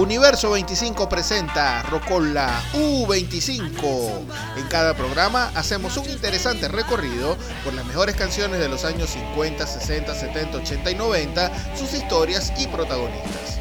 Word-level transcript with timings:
Universo 0.00 0.52
25 0.52 1.10
presenta 1.10 1.82
Rocola 1.82 2.58
U25. 2.72 4.24
En 4.56 4.66
cada 4.68 4.94
programa 4.94 5.52
hacemos 5.54 5.94
un 5.98 6.08
interesante 6.08 6.68
recorrido 6.68 7.36
por 7.62 7.74
las 7.74 7.84
mejores 7.84 8.16
canciones 8.16 8.60
de 8.60 8.70
los 8.70 8.86
años 8.86 9.10
50, 9.10 9.66
60, 9.66 10.14
70, 10.14 10.56
80 10.56 10.90
y 10.90 10.94
90, 10.94 11.76
sus 11.76 11.92
historias 11.92 12.50
y 12.58 12.66
protagonistas. 12.68 13.58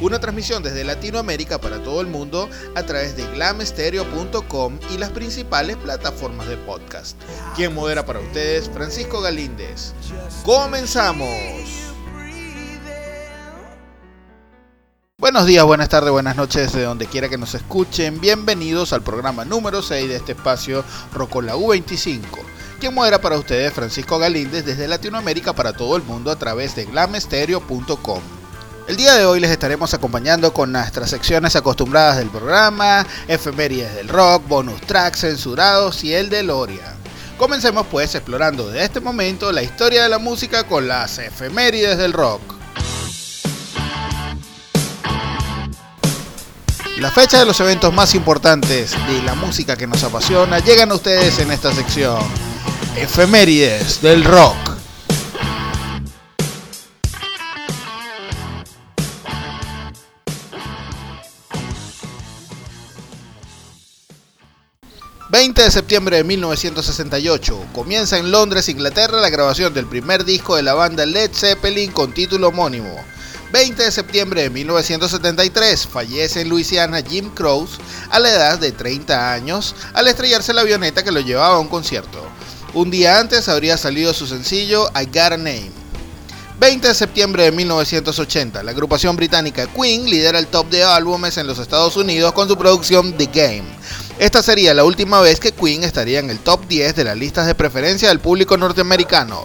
Una 0.00 0.18
transmisión 0.18 0.64
desde 0.64 0.82
Latinoamérica 0.82 1.60
para 1.60 1.80
todo 1.80 2.00
el 2.00 2.08
mundo 2.08 2.50
a 2.74 2.82
través 2.82 3.16
de 3.16 3.24
glamestereo.com 3.34 4.80
y 4.92 4.98
las 4.98 5.10
principales 5.10 5.76
plataformas 5.76 6.48
de 6.48 6.56
podcast. 6.56 7.16
Quien 7.54 7.72
modera 7.72 8.04
para 8.04 8.18
ustedes, 8.18 8.68
Francisco 8.68 9.20
Galíndez. 9.20 9.92
¡Comenzamos! 10.44 11.77
Buenos 15.28 15.44
días, 15.44 15.66
buenas 15.66 15.90
tardes, 15.90 16.10
buenas 16.10 16.36
noches, 16.36 16.72
de 16.72 16.84
donde 16.84 17.04
quiera 17.04 17.28
que 17.28 17.36
nos 17.36 17.54
escuchen. 17.54 18.18
Bienvenidos 18.18 18.94
al 18.94 19.02
programa 19.02 19.44
número 19.44 19.82
6 19.82 20.08
de 20.08 20.16
este 20.16 20.32
espacio 20.32 20.82
Rocola 21.12 21.54
U25. 21.54 22.22
Quien 22.80 22.94
modera 22.94 23.20
para 23.20 23.36
ustedes, 23.36 23.74
Francisco 23.74 24.18
Galíndez, 24.18 24.64
desde 24.64 24.88
Latinoamérica 24.88 25.52
para 25.52 25.74
todo 25.74 25.96
el 25.96 26.02
mundo 26.02 26.30
a 26.30 26.36
través 26.36 26.74
de 26.76 26.86
glamestereo.com. 26.86 28.20
El 28.88 28.96
día 28.96 29.16
de 29.16 29.26
hoy 29.26 29.40
les 29.40 29.50
estaremos 29.50 29.92
acompañando 29.92 30.54
con 30.54 30.72
nuestras 30.72 31.10
secciones 31.10 31.54
acostumbradas 31.56 32.16
del 32.16 32.30
programa, 32.30 33.06
efemérides 33.28 33.96
del 33.96 34.08
rock, 34.08 34.48
bonus 34.48 34.80
tracks 34.80 35.20
censurados 35.20 36.04
y 36.04 36.14
el 36.14 36.30
de 36.30 36.42
Loria. 36.42 36.96
Comencemos 37.36 37.86
pues 37.90 38.14
explorando 38.14 38.70
de 38.70 38.82
este 38.82 39.00
momento 39.00 39.52
la 39.52 39.62
historia 39.62 40.04
de 40.04 40.08
la 40.08 40.18
música 40.18 40.64
con 40.64 40.88
las 40.88 41.18
efemérides 41.18 41.98
del 41.98 42.14
rock. 42.14 42.57
La 46.98 47.12
fecha 47.12 47.38
de 47.38 47.44
los 47.44 47.60
eventos 47.60 47.94
más 47.94 48.16
importantes 48.16 48.90
de 48.90 49.22
la 49.22 49.36
música 49.36 49.76
que 49.76 49.86
nos 49.86 50.02
apasiona 50.02 50.58
llegan 50.58 50.90
a 50.90 50.96
ustedes 50.96 51.38
en 51.38 51.52
esta 51.52 51.72
sección. 51.72 52.18
Efemérides 52.96 54.02
del 54.02 54.24
rock. 54.24 54.56
20 65.30 65.62
de 65.62 65.70
septiembre 65.70 66.16
de 66.16 66.24
1968 66.24 67.66
comienza 67.72 68.18
en 68.18 68.32
Londres, 68.32 68.68
Inglaterra, 68.68 69.20
la 69.20 69.30
grabación 69.30 69.72
del 69.72 69.86
primer 69.86 70.24
disco 70.24 70.56
de 70.56 70.64
la 70.64 70.74
banda 70.74 71.06
Led 71.06 71.30
Zeppelin 71.32 71.92
con 71.92 72.12
título 72.12 72.48
homónimo. 72.48 72.96
20 73.52 73.82
de 73.82 73.90
septiembre 73.90 74.42
de 74.42 74.50
1973 74.50 75.86
fallece 75.86 76.42
en 76.42 76.50
Luisiana 76.50 77.00
Jim 77.00 77.30
Croce 77.30 77.78
a 78.10 78.18
la 78.18 78.28
edad 78.28 78.58
de 78.58 78.72
30 78.72 79.32
años 79.32 79.74
al 79.94 80.06
estrellarse 80.06 80.52
la 80.52 80.60
avioneta 80.60 81.02
que 81.02 81.12
lo 81.12 81.20
llevaba 81.20 81.56
a 81.56 81.60
un 81.60 81.68
concierto. 81.68 82.22
Un 82.74 82.90
día 82.90 83.18
antes 83.18 83.48
habría 83.48 83.78
salido 83.78 84.12
su 84.12 84.26
sencillo 84.26 84.90
I 84.94 85.06
Got 85.06 85.32
a 85.32 85.36
Name. 85.38 85.72
20 86.60 86.88
de 86.88 86.94
septiembre 86.94 87.44
de 87.44 87.52
1980, 87.52 88.62
la 88.62 88.72
agrupación 88.72 89.16
británica 89.16 89.66
Queen 89.68 90.10
lidera 90.10 90.38
el 90.38 90.48
top 90.48 90.68
de 90.68 90.82
álbumes 90.82 91.38
en 91.38 91.46
los 91.46 91.58
Estados 91.58 91.96
Unidos 91.96 92.32
con 92.32 92.48
su 92.48 92.58
producción 92.58 93.16
The 93.16 93.26
Game. 93.26 93.64
Esta 94.18 94.42
sería 94.42 94.74
la 94.74 94.82
última 94.82 95.20
vez 95.20 95.38
que 95.38 95.52
Queen 95.52 95.84
estaría 95.84 96.18
en 96.18 96.28
el 96.28 96.40
top 96.40 96.66
10 96.66 96.96
de 96.96 97.04
las 97.04 97.16
listas 97.16 97.46
de 97.46 97.54
preferencia 97.54 98.08
del 98.08 98.18
público 98.18 98.56
norteamericano. 98.56 99.44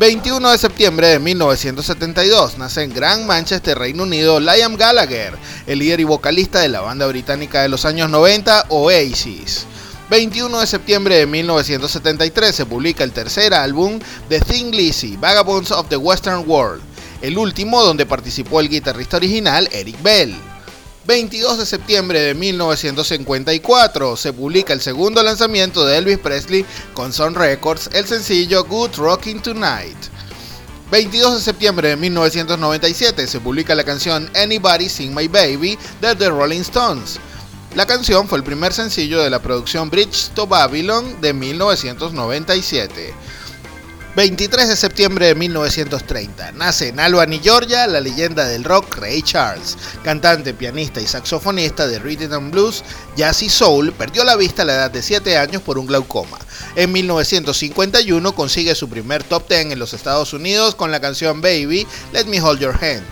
21 0.00 0.50
de 0.50 0.58
septiembre 0.58 1.06
de 1.06 1.20
1972 1.20 2.58
nace 2.58 2.82
en 2.82 2.92
Gran 2.92 3.24
Manchester, 3.24 3.78
Reino 3.78 4.02
Unido, 4.02 4.40
Liam 4.40 4.74
Gallagher, 4.74 5.34
el 5.68 5.78
líder 5.78 6.00
y 6.00 6.04
vocalista 6.04 6.58
de 6.58 6.68
la 6.68 6.80
banda 6.80 7.06
británica 7.06 7.62
de 7.62 7.68
los 7.68 7.84
años 7.84 8.10
90, 8.10 8.66
Oasis. 8.70 9.66
21 10.10 10.58
de 10.58 10.66
septiembre 10.66 11.14
de 11.14 11.26
1973 11.26 12.52
se 12.52 12.66
publica 12.66 13.04
el 13.04 13.12
tercer 13.12 13.54
álbum 13.54 14.00
de 14.28 14.40
Thin 14.40 14.72
Lizzy, 14.72 15.18
Vagabonds 15.18 15.70
of 15.70 15.88
the 15.88 15.96
Western 15.96 16.42
World, 16.50 16.82
el 17.22 17.38
último 17.38 17.80
donde 17.84 18.06
participó 18.06 18.58
el 18.58 18.68
guitarrista 18.68 19.18
original 19.18 19.68
Eric 19.70 20.02
Bell. 20.02 20.34
22 21.06 21.58
de 21.58 21.66
septiembre 21.66 22.20
de 22.20 22.34
1954 22.34 24.16
se 24.16 24.32
publica 24.34 24.74
el 24.74 24.82
segundo 24.82 25.22
lanzamiento 25.22 25.86
de 25.86 25.96
Elvis 25.96 26.18
Presley 26.18 26.66
con 26.92 27.12
Sun 27.12 27.34
Records, 27.34 27.88
el 27.94 28.06
sencillo 28.06 28.64
Good 28.64 28.96
Rockin' 28.96 29.40
Tonight. 29.40 29.96
22 30.90 31.36
de 31.36 31.40
septiembre 31.40 31.88
de 31.88 31.96
1997 31.96 33.26
se 33.26 33.40
publica 33.40 33.74
la 33.74 33.84
canción 33.84 34.30
Anybody 34.36 34.90
Sing 34.90 35.14
My 35.14 35.26
Baby 35.26 35.78
de 36.02 36.14
The 36.14 36.28
Rolling 36.28 36.60
Stones. 36.60 37.18
La 37.74 37.86
canción 37.86 38.28
fue 38.28 38.38
el 38.38 38.44
primer 38.44 38.74
sencillo 38.74 39.22
de 39.22 39.30
la 39.30 39.40
producción 39.40 39.88
Bridge 39.88 40.30
to 40.34 40.46
Babylon 40.46 41.20
de 41.22 41.32
1997. 41.32 43.14
23 44.20 44.68
de 44.68 44.76
septiembre 44.76 45.28
de 45.28 45.34
1930. 45.34 46.52
Nace 46.52 46.88
en 46.88 47.00
Albany, 47.00 47.40
Georgia, 47.42 47.86
la 47.86 48.02
leyenda 48.02 48.46
del 48.46 48.64
rock 48.64 48.96
Ray 48.96 49.22
Charles. 49.22 49.78
Cantante, 50.04 50.52
pianista 50.52 51.00
y 51.00 51.06
saxofonista 51.06 51.86
de 51.86 51.98
rhythm 51.98 52.34
and 52.34 52.52
blues, 52.52 52.84
jazz 53.16 53.42
y 53.42 53.48
soul, 53.48 53.92
perdió 53.92 54.22
la 54.24 54.36
vista 54.36 54.60
a 54.60 54.66
la 54.66 54.74
edad 54.74 54.90
de 54.90 55.00
7 55.00 55.38
años 55.38 55.62
por 55.62 55.78
un 55.78 55.86
glaucoma. 55.86 56.38
En 56.76 56.92
1951 56.92 58.34
consigue 58.34 58.74
su 58.74 58.90
primer 58.90 59.24
top 59.24 59.48
10 59.48 59.72
en 59.72 59.78
los 59.78 59.94
Estados 59.94 60.34
Unidos 60.34 60.74
con 60.74 60.90
la 60.90 61.00
canción 61.00 61.40
Baby, 61.40 61.86
Let 62.12 62.26
Me 62.26 62.42
Hold 62.42 62.60
Your 62.60 62.74
Hand. 62.74 63.02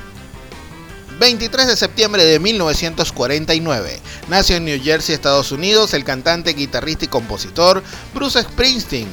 23 1.20 1.68
de 1.68 1.76
septiembre 1.78 2.22
de 2.26 2.38
1949. 2.38 3.98
Nació 4.28 4.56
en 4.56 4.66
New 4.66 4.78
Jersey, 4.84 5.14
Estados 5.14 5.52
Unidos, 5.52 5.94
el 5.94 6.04
cantante, 6.04 6.52
guitarrista 6.52 7.06
y 7.06 7.08
compositor 7.08 7.82
Bruce 8.12 8.42
Springsteen 8.42 9.08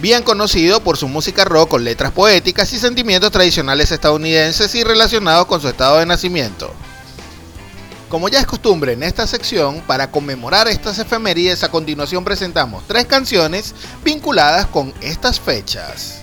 bien 0.00 0.22
conocido 0.22 0.80
por 0.82 0.96
su 0.96 1.08
música 1.08 1.44
rock 1.44 1.70
con 1.70 1.84
letras 1.84 2.12
poéticas 2.12 2.72
y 2.72 2.78
sentimientos 2.78 3.30
tradicionales 3.30 3.92
estadounidenses 3.92 4.74
y 4.74 4.84
relacionados 4.84 5.46
con 5.46 5.60
su 5.60 5.68
estado 5.68 5.98
de 5.98 6.06
nacimiento. 6.06 6.72
Como 8.08 8.28
ya 8.28 8.38
es 8.40 8.46
costumbre 8.46 8.92
en 8.92 9.02
esta 9.02 9.26
sección, 9.26 9.80
para 9.86 10.10
conmemorar 10.10 10.68
estas 10.68 10.98
efemérides 10.98 11.64
a 11.64 11.70
continuación 11.70 12.24
presentamos 12.24 12.84
tres 12.86 13.06
canciones 13.06 13.74
vinculadas 14.04 14.66
con 14.66 14.94
estas 15.00 15.40
fechas. 15.40 16.20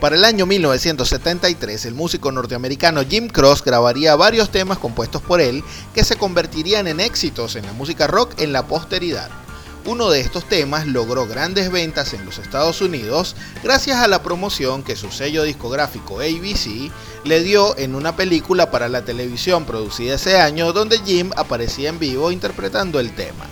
Para 0.00 0.16
el 0.16 0.24
año 0.24 0.46
1973, 0.46 1.86
el 1.86 1.94
músico 1.94 2.32
norteamericano 2.32 3.02
Jim 3.08 3.28
Cross 3.28 3.64
grabaría 3.64 4.16
varios 4.16 4.50
temas 4.50 4.78
compuestos 4.78 5.22
por 5.22 5.40
él 5.40 5.62
que 5.94 6.04
se 6.04 6.16
convertirían 6.16 6.88
en 6.88 6.98
éxitos 6.98 7.56
en 7.56 7.66
la 7.66 7.72
música 7.72 8.06
rock 8.06 8.40
en 8.40 8.52
la 8.52 8.66
posteridad. 8.66 9.41
Uno 9.84 10.10
de 10.10 10.20
estos 10.20 10.48
temas 10.48 10.86
logró 10.86 11.26
grandes 11.26 11.72
ventas 11.72 12.14
en 12.14 12.24
los 12.24 12.38
Estados 12.38 12.80
Unidos 12.80 13.34
gracias 13.64 13.96
a 13.98 14.06
la 14.06 14.22
promoción 14.22 14.84
que 14.84 14.94
su 14.94 15.10
sello 15.10 15.42
discográfico 15.42 16.20
ABC 16.20 16.92
le 17.24 17.40
dio 17.40 17.76
en 17.76 17.96
una 17.96 18.14
película 18.14 18.70
para 18.70 18.88
la 18.88 19.04
televisión 19.04 19.64
producida 19.64 20.14
ese 20.14 20.40
año 20.40 20.72
donde 20.72 21.00
Jim 21.00 21.30
aparecía 21.36 21.88
en 21.88 21.98
vivo 21.98 22.30
interpretando 22.30 23.00
el 23.00 23.12
tema. 23.12 23.44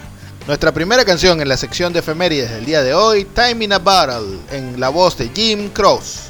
Nuestra 0.46 0.72
primera 0.72 1.04
canción 1.04 1.40
en 1.40 1.48
la 1.48 1.56
sección 1.56 1.92
de 1.92 1.98
efemérides 1.98 2.50
del 2.50 2.64
día 2.64 2.82
de 2.82 2.94
hoy, 2.94 3.24
Time 3.24 3.64
in 3.64 3.72
a 3.72 3.78
Battle, 3.80 4.38
en 4.52 4.78
la 4.78 4.88
voz 4.88 5.19
de 5.19 5.30
Jim 5.34 5.69
Cross. 5.70 6.29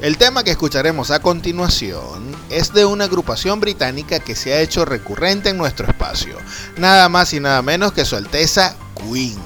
El 0.00 0.16
tema 0.16 0.44
que 0.44 0.52
escucharemos 0.52 1.10
a 1.10 1.20
continuación 1.20 2.32
es 2.50 2.72
de 2.72 2.84
una 2.84 3.04
agrupación 3.04 3.58
británica 3.58 4.20
que 4.20 4.36
se 4.36 4.52
ha 4.52 4.60
hecho 4.60 4.84
recurrente 4.84 5.48
en 5.48 5.58
nuestro 5.58 5.88
espacio, 5.88 6.36
nada 6.76 7.08
más 7.08 7.32
y 7.32 7.40
nada 7.40 7.62
menos 7.62 7.92
que 7.92 8.04
Su 8.04 8.14
Alteza 8.14 8.76
Queen. 8.94 9.36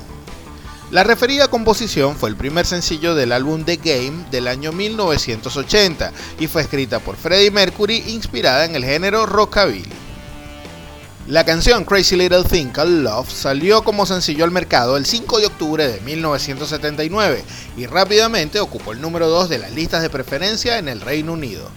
La 0.90 1.04
referida 1.04 1.48
composición 1.48 2.16
fue 2.16 2.28
el 2.28 2.36
primer 2.36 2.66
sencillo 2.66 3.14
del 3.14 3.32
álbum 3.32 3.64
The 3.64 3.76
Game 3.76 4.26
del 4.30 4.46
año 4.46 4.72
1980 4.72 6.12
y 6.38 6.48
fue 6.48 6.60
escrita 6.60 6.98
por 7.00 7.16
Freddie 7.16 7.50
Mercury 7.50 8.04
inspirada 8.08 8.66
en 8.66 8.76
el 8.76 8.84
género 8.84 9.24
rockabilly. 9.24 10.11
La 11.28 11.44
canción 11.44 11.84
Crazy 11.84 12.16
Little 12.16 12.42
Thing 12.42 12.70
Called 12.70 13.04
Love 13.04 13.30
salió 13.30 13.84
como 13.84 14.06
sencillo 14.06 14.42
al 14.42 14.50
mercado 14.50 14.96
el 14.96 15.06
5 15.06 15.38
de 15.38 15.46
octubre 15.46 15.86
de 15.86 16.00
1979 16.00 17.44
y 17.76 17.86
rápidamente 17.86 18.58
ocupó 18.58 18.90
el 18.90 19.00
número 19.00 19.28
2 19.28 19.48
de 19.48 19.58
las 19.58 19.70
listas 19.70 20.02
de 20.02 20.10
preferencia 20.10 20.78
en 20.78 20.88
el 20.88 21.00
Reino 21.00 21.34
Unido. 21.34 21.70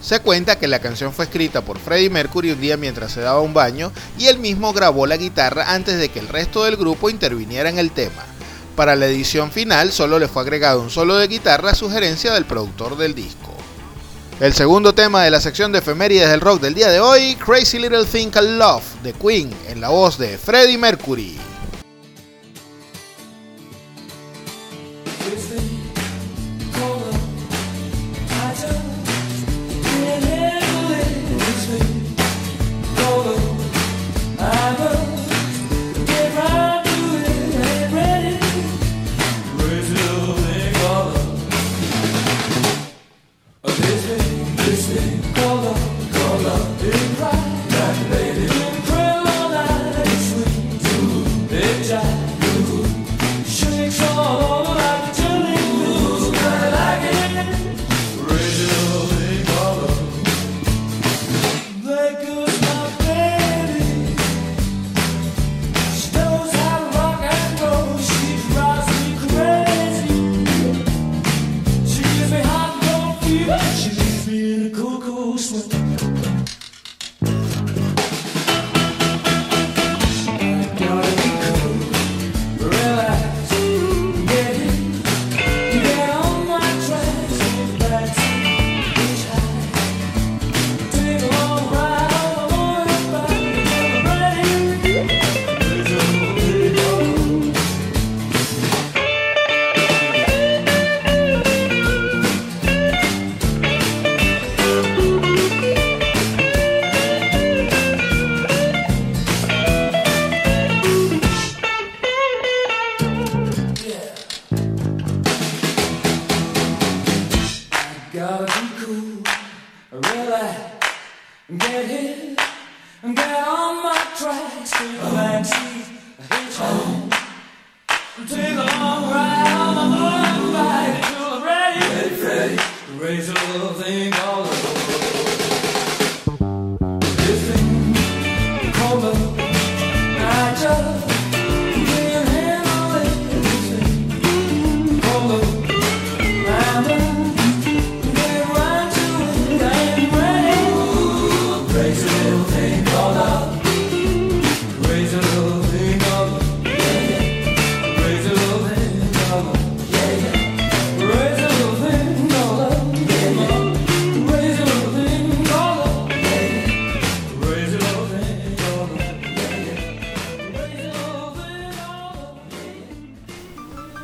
Se 0.00 0.18
cuenta 0.18 0.58
que 0.58 0.66
la 0.66 0.80
canción 0.80 1.12
fue 1.12 1.26
escrita 1.26 1.60
por 1.60 1.78
Freddie 1.78 2.10
Mercury 2.10 2.50
un 2.50 2.60
día 2.60 2.76
mientras 2.76 3.12
se 3.12 3.20
daba 3.20 3.40
un 3.40 3.54
baño 3.54 3.92
y 4.18 4.26
él 4.26 4.40
mismo 4.40 4.72
grabó 4.72 5.06
la 5.06 5.16
guitarra 5.16 5.72
antes 5.74 5.96
de 5.96 6.08
que 6.08 6.18
el 6.18 6.26
resto 6.26 6.64
del 6.64 6.76
grupo 6.76 7.08
interviniera 7.08 7.70
en 7.70 7.78
el 7.78 7.92
tema. 7.92 8.26
Para 8.74 8.96
la 8.96 9.06
edición 9.06 9.52
final 9.52 9.92
solo 9.92 10.18
le 10.18 10.26
fue 10.26 10.42
agregado 10.42 10.82
un 10.82 10.90
solo 10.90 11.14
de 11.16 11.28
guitarra 11.28 11.70
a 11.70 11.76
sugerencia 11.76 12.32
del 12.32 12.46
productor 12.46 12.96
del 12.96 13.14
disco. 13.14 13.57
El 14.40 14.54
segundo 14.54 14.94
tema 14.94 15.24
de 15.24 15.32
la 15.32 15.40
sección 15.40 15.72
de 15.72 15.80
efemérides 15.80 16.30
del 16.30 16.40
rock 16.40 16.60
del 16.60 16.72
día 16.72 16.88
de 16.90 17.00
hoy, 17.00 17.34
Crazy 17.44 17.76
Little 17.76 18.04
Thing 18.04 18.28
Called 18.30 18.56
Love, 18.56 18.84
de 19.02 19.12
Queen, 19.12 19.50
en 19.66 19.80
la 19.80 19.88
voz 19.88 20.16
de 20.16 20.38
Freddie 20.38 20.78
Mercury. 20.78 21.47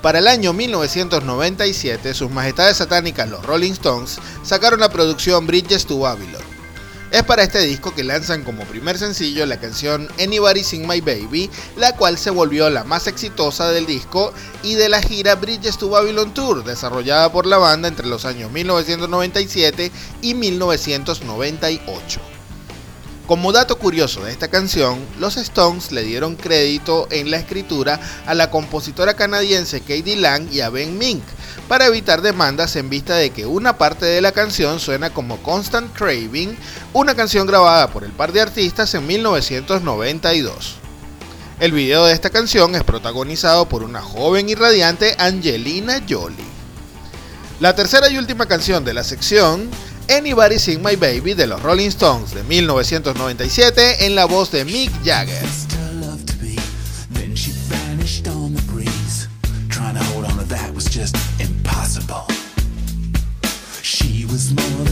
Para 0.04 0.18
el 0.18 0.28
año 0.28 0.52
1997, 0.52 2.12
sus 2.12 2.30
majestades 2.30 2.76
satánicas, 2.76 3.30
los 3.30 3.42
Rolling 3.42 3.72
Stones, 3.72 4.18
sacaron 4.42 4.80
la 4.80 4.90
producción 4.90 5.46
Bridges 5.46 5.86
to 5.86 5.98
Babylon. 5.98 6.42
Es 7.10 7.22
para 7.22 7.42
este 7.42 7.60
disco 7.60 7.94
que 7.94 8.04
lanzan 8.04 8.44
como 8.44 8.64
primer 8.64 8.98
sencillo 8.98 9.46
la 9.46 9.58
canción 9.58 10.06
Anybody 10.22 10.62
Sing 10.62 10.86
My 10.86 11.00
Baby, 11.00 11.48
la 11.78 11.96
cual 11.96 12.18
se 12.18 12.28
volvió 12.28 12.68
la 12.68 12.84
más 12.84 13.06
exitosa 13.06 13.70
del 13.70 13.86
disco 13.86 14.34
y 14.62 14.74
de 14.74 14.90
la 14.90 15.00
gira 15.00 15.36
Bridges 15.36 15.78
to 15.78 15.88
Babylon 15.88 16.34
Tour, 16.34 16.64
desarrollada 16.64 17.32
por 17.32 17.46
la 17.46 17.56
banda 17.56 17.88
entre 17.88 18.06
los 18.06 18.26
años 18.26 18.52
1997 18.52 19.90
y 20.20 20.34
1998. 20.34 22.33
Como 23.26 23.52
dato 23.52 23.78
curioso 23.78 24.22
de 24.22 24.32
esta 24.32 24.48
canción, 24.48 24.98
los 25.18 25.38
Stones 25.38 25.92
le 25.92 26.02
dieron 26.02 26.36
crédito 26.36 27.08
en 27.10 27.30
la 27.30 27.38
escritura 27.38 27.98
a 28.26 28.34
la 28.34 28.50
compositora 28.50 29.14
canadiense 29.14 29.80
Katie 29.80 30.16
Lang 30.16 30.52
y 30.52 30.60
a 30.60 30.68
Ben 30.68 30.98
Mink, 30.98 31.22
para 31.66 31.86
evitar 31.86 32.20
demandas 32.20 32.76
en 32.76 32.90
vista 32.90 33.16
de 33.16 33.30
que 33.30 33.46
una 33.46 33.78
parte 33.78 34.04
de 34.04 34.20
la 34.20 34.32
canción 34.32 34.78
suena 34.78 35.08
como 35.08 35.42
Constant 35.42 35.90
Craving, 35.96 36.54
una 36.92 37.14
canción 37.14 37.46
grabada 37.46 37.88
por 37.88 38.04
el 38.04 38.12
par 38.12 38.30
de 38.30 38.42
artistas 38.42 38.92
en 38.92 39.06
1992. 39.06 40.74
El 41.60 41.72
video 41.72 42.04
de 42.04 42.12
esta 42.12 42.28
canción 42.28 42.74
es 42.74 42.84
protagonizado 42.84 43.66
por 43.70 43.84
una 43.84 44.02
joven 44.02 44.50
y 44.50 44.54
radiante 44.54 45.16
Angelina 45.18 46.02
Jolie. 46.06 46.44
La 47.60 47.74
tercera 47.74 48.10
y 48.10 48.18
última 48.18 48.44
canción 48.44 48.84
de 48.84 48.92
la 48.92 49.02
sección 49.02 49.70
Anybody 50.08 50.58
Sing 50.58 50.82
My 50.82 50.96
Baby 50.96 51.34
de 51.34 51.46
los 51.46 51.62
Rolling 51.62 51.88
Stones 51.88 52.34
de 52.34 52.42
1997 52.44 54.06
en 54.06 54.14
la 54.14 54.26
voz 54.26 54.50
de 54.50 54.64
Mick 54.64 54.90
Jagger. 55.04 55.42
She 63.82 64.24
was 64.26 64.50
more 64.52 64.84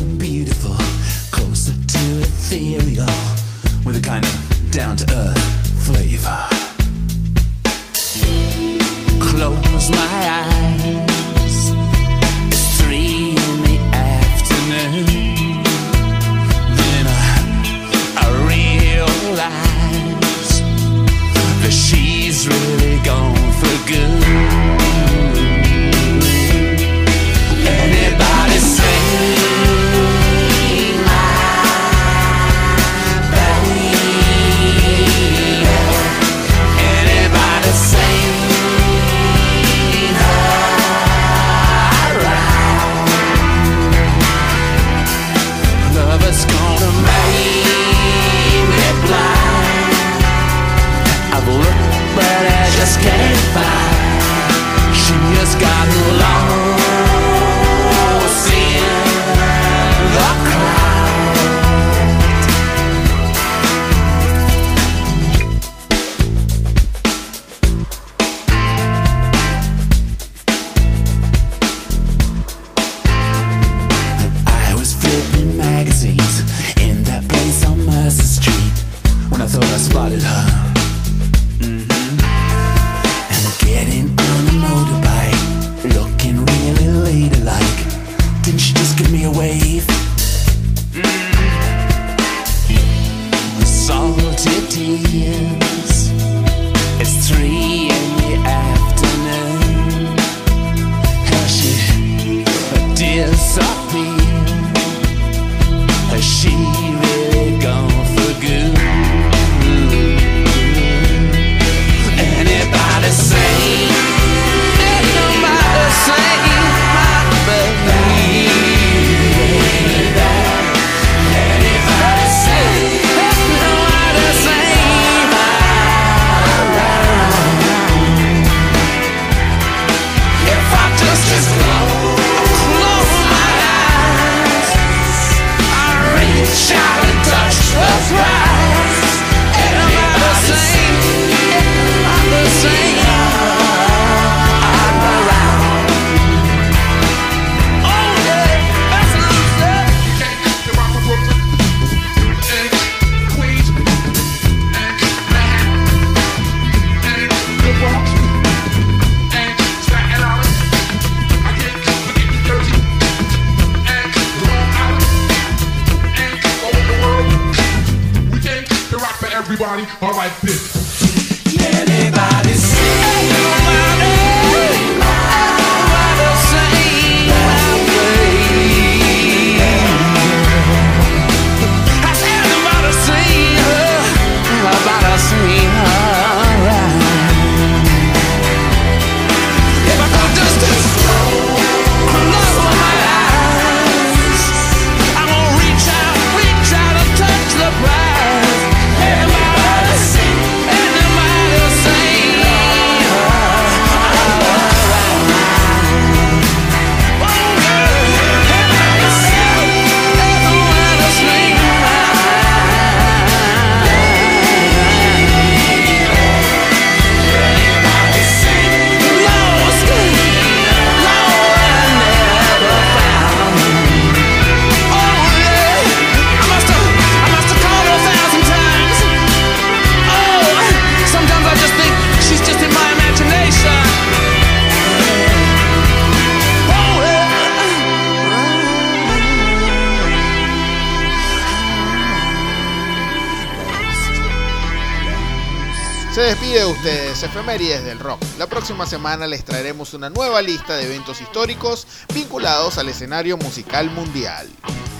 Efemérides 247.32 247.82
del 247.82 247.98
Rock. 247.98 248.20
La 248.36 248.46
próxima 248.46 248.84
semana 248.84 249.26
les 249.26 249.42
traeremos 249.42 249.94
una 249.94 250.10
nueva 250.10 250.42
lista 250.42 250.76
de 250.76 250.84
eventos 250.84 251.22
históricos 251.22 251.86
vinculados 252.12 252.76
al 252.76 252.90
escenario 252.90 253.38
musical 253.38 253.88
mundial. 253.88 254.50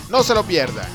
No 0.09 0.23
se 0.23 0.33
lo 0.33 0.43
pierdan. 0.43 0.89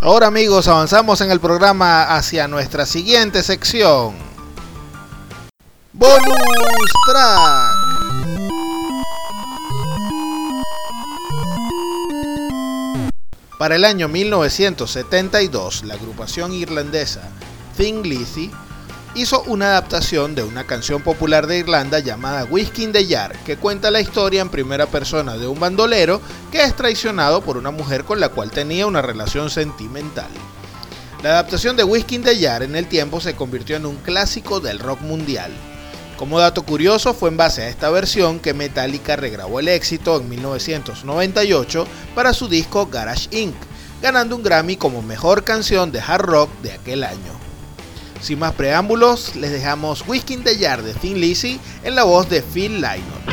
Ahora 0.00 0.28
amigos, 0.28 0.68
avanzamos 0.68 1.20
en 1.20 1.30
el 1.30 1.40
programa 1.40 2.16
hacia 2.16 2.48
nuestra 2.48 2.86
siguiente 2.86 3.42
sección. 3.42 4.16
Bonus 5.92 6.92
Track. 7.06 7.97
Para 13.58 13.74
el 13.74 13.84
año 13.84 14.06
1972, 14.06 15.82
la 15.82 15.94
agrupación 15.94 16.52
irlandesa 16.52 17.22
Thin 17.76 18.08
Lizzy 18.08 18.52
hizo 19.16 19.42
una 19.48 19.70
adaptación 19.70 20.36
de 20.36 20.44
una 20.44 20.64
canción 20.64 21.02
popular 21.02 21.48
de 21.48 21.58
Irlanda 21.58 21.98
llamada 21.98 22.44
Whiskey 22.44 22.84
in 22.84 22.92
the 22.92 23.04
Jar, 23.04 23.36
que 23.44 23.56
cuenta 23.56 23.90
la 23.90 24.00
historia 24.00 24.42
en 24.42 24.48
primera 24.48 24.86
persona 24.86 25.36
de 25.36 25.48
un 25.48 25.58
bandolero 25.58 26.20
que 26.52 26.62
es 26.62 26.76
traicionado 26.76 27.40
por 27.40 27.56
una 27.56 27.72
mujer 27.72 28.04
con 28.04 28.20
la 28.20 28.28
cual 28.28 28.52
tenía 28.52 28.86
una 28.86 29.02
relación 29.02 29.50
sentimental. 29.50 30.30
La 31.24 31.30
adaptación 31.30 31.74
de 31.74 31.82
Whiskey 31.82 32.18
in 32.18 32.22
the 32.22 32.38
Jar 32.40 32.62
en 32.62 32.76
el 32.76 32.86
tiempo 32.86 33.20
se 33.20 33.34
convirtió 33.34 33.74
en 33.74 33.86
un 33.86 33.96
clásico 33.96 34.60
del 34.60 34.78
rock 34.78 35.00
mundial. 35.00 35.50
Como 36.18 36.40
dato 36.40 36.64
curioso, 36.64 37.14
fue 37.14 37.28
en 37.28 37.36
base 37.36 37.62
a 37.62 37.68
esta 37.68 37.90
versión 37.90 38.40
que 38.40 38.52
Metallica 38.52 39.14
regrabó 39.14 39.60
el 39.60 39.68
éxito 39.68 40.16
en 40.20 40.28
1998 40.28 41.86
para 42.16 42.34
su 42.34 42.48
disco 42.48 42.86
Garage 42.86 43.28
Inc., 43.30 43.54
ganando 44.02 44.34
un 44.34 44.42
Grammy 44.42 44.76
como 44.76 45.00
mejor 45.00 45.44
canción 45.44 45.92
de 45.92 46.00
hard 46.00 46.24
rock 46.24 46.50
de 46.60 46.72
aquel 46.72 47.04
año. 47.04 47.38
Sin 48.20 48.40
más 48.40 48.52
preámbulos, 48.54 49.36
les 49.36 49.52
dejamos 49.52 50.02
Whiskey 50.08 50.38
in 50.38 50.42
the 50.42 50.58
Jar 50.58 50.82
de 50.82 50.92
Thin 50.94 51.20
Lizzy 51.20 51.60
en 51.84 51.94
la 51.94 52.02
voz 52.02 52.28
de 52.28 52.42
Phil 52.42 52.80
Lynott. 52.80 53.27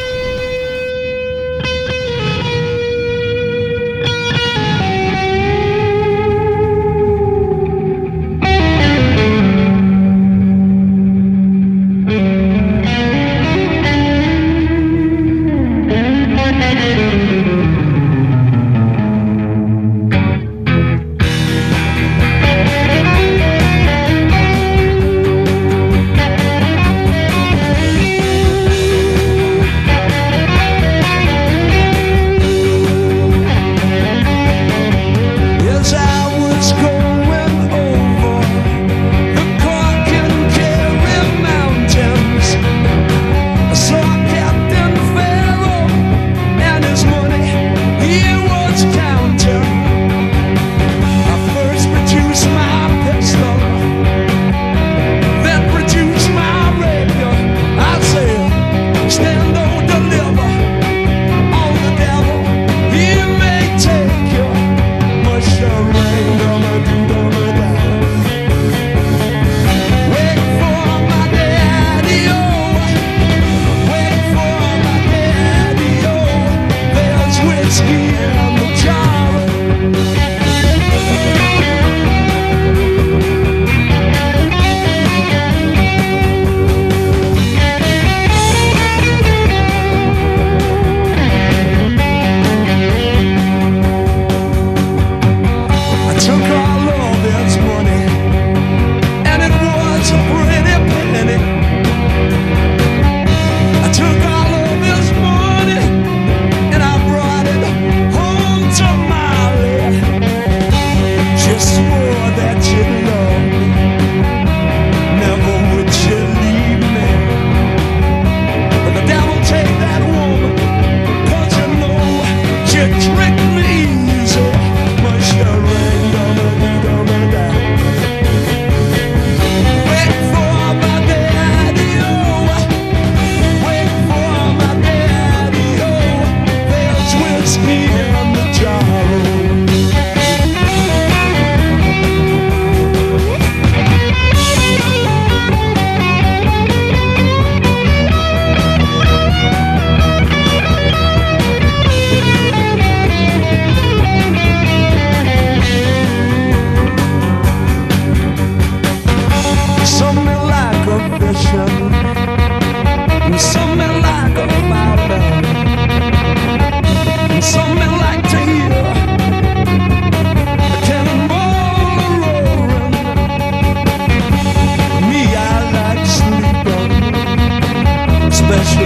special 178.47 178.84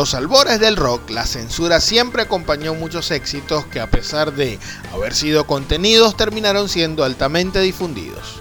los 0.00 0.14
albores 0.14 0.58
del 0.60 0.76
rock, 0.76 1.10
la 1.10 1.26
censura 1.26 1.78
siempre 1.78 2.22
acompañó 2.22 2.72
muchos 2.72 3.10
éxitos 3.10 3.66
que 3.66 3.80
a 3.80 3.90
pesar 3.90 4.32
de 4.32 4.58
haber 4.94 5.14
sido 5.14 5.46
contenidos 5.46 6.16
terminaron 6.16 6.70
siendo 6.70 7.04
altamente 7.04 7.60
difundidos. 7.60 8.40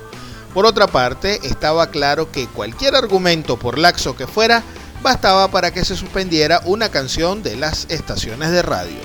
Por 0.53 0.65
otra 0.65 0.87
parte, 0.87 1.41
estaba 1.43 1.87
claro 1.87 2.31
que 2.31 2.47
cualquier 2.47 2.95
argumento, 2.95 3.57
por 3.59 3.77
laxo 3.77 4.15
que 4.15 4.25
fuera, 4.25 4.63
bastaba 5.03 5.49
para 5.49 5.71
que 5.71 5.83
se 5.83 5.97
suspendiera 5.97 6.61
una 6.63 6.87
canción 6.91 7.43
de 7.43 7.57
las 7.57 7.87
estaciones 7.89 8.51
de 8.51 8.61
radio. 8.61 9.01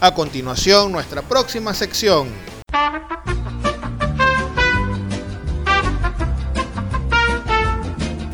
A 0.00 0.14
continuación, 0.14 0.90
nuestra 0.90 1.20
próxima 1.20 1.74
sección. 1.74 2.28